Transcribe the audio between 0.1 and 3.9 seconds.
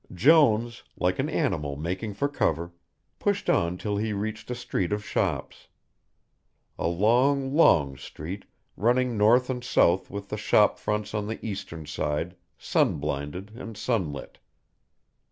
Jones, like an animal making for cover, pushed on